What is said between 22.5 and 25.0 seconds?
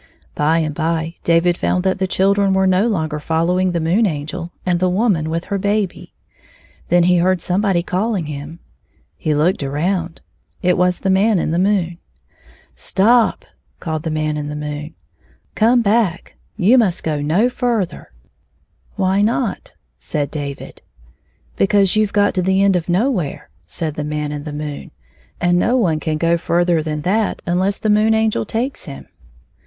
end of nowhere," said the Man in the moon,"